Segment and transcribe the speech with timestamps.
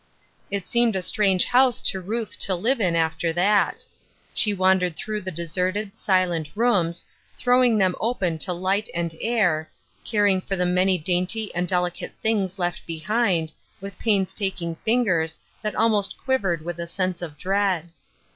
[0.49, 3.85] It seemed a strange house to Ruth to live in after that.
[4.33, 7.05] She wandered through the deserted, silent rooms,
[7.37, 9.69] throwing them open to light and air,
[10.03, 16.17] caring for the many dainty and delicate things left behind, with painstaking fingers that almost
[16.17, 17.89] quivered with a sense of dread.